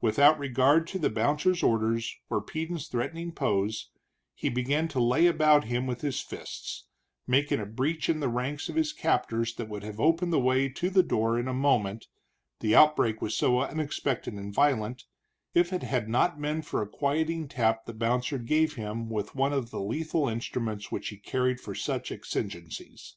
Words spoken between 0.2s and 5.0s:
regard to the bouncer's orders or Peden's threatening pose, he began to